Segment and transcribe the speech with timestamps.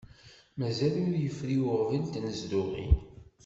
[0.59, 2.93] Mazal ur yefri uɣbel n tnezduɣin.